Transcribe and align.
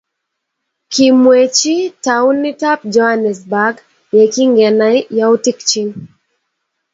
kimwechi 0.91 1.75
taunitab 2.03 2.79
Joanesburg 2.93 3.75
yekingenai 4.15 4.97
youtikchich 5.17 5.85